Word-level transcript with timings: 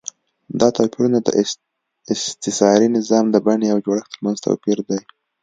دا 0.59 0.67
توپیرونه 0.77 1.19
د 1.27 1.29
استثاري 2.19 2.87
نظام 2.97 3.25
د 3.31 3.35
بڼې 3.45 3.67
او 3.73 3.77
جوړښت 3.85 4.09
ترمنځ 4.13 4.37
توپیر 4.45 4.79
دی. 4.89 4.99